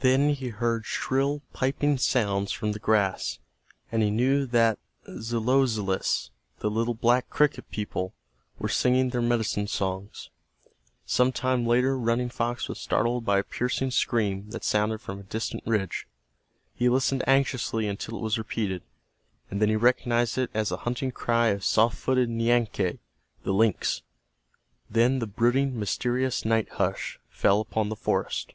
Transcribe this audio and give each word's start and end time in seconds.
Then 0.00 0.30
he 0.30 0.48
heard 0.48 0.84
shrill 0.84 1.40
piping 1.52 1.96
sounds 1.96 2.50
from 2.50 2.72
the 2.72 2.80
grass, 2.80 3.38
and 3.92 4.02
he 4.02 4.10
knew 4.10 4.46
that 4.46 4.80
the 5.04 5.22
Zelozelous, 5.22 6.30
the 6.58 6.68
little 6.68 6.94
black 6.96 7.30
cricket 7.30 7.70
people, 7.70 8.14
were 8.58 8.68
singing 8.68 9.10
their 9.10 9.22
medicine 9.22 9.68
songs. 9.68 10.30
Some 11.06 11.30
time 11.30 11.64
later 11.64 11.96
Running 11.96 12.30
Fox 12.30 12.68
was 12.68 12.80
startled 12.80 13.24
by 13.24 13.38
a 13.38 13.42
piercing 13.44 13.92
scream 13.92 14.50
that 14.50 14.64
sounded 14.64 14.98
from 15.00 15.20
a 15.20 15.22
distant 15.22 15.62
ridge. 15.64 16.08
He 16.74 16.88
listened 16.88 17.22
anxiously 17.24 17.86
until 17.86 18.16
it 18.18 18.22
was 18.22 18.36
repeated, 18.38 18.82
and 19.52 19.62
then 19.62 19.68
he 19.68 19.76
recognized 19.76 20.36
it 20.36 20.50
as 20.52 20.70
the 20.70 20.78
hunting 20.78 21.12
cry 21.12 21.50
of 21.50 21.64
soft 21.64 21.96
footed 21.96 22.28
Nianque, 22.28 22.98
the 23.44 23.52
lynx. 23.52 24.02
Then 24.90 25.20
the 25.20 25.28
brooding, 25.28 25.78
mysterious 25.78 26.44
night 26.44 26.68
hush 26.70 27.20
fell 27.28 27.60
upon 27.60 27.88
the 27.88 27.94
forest. 27.94 28.52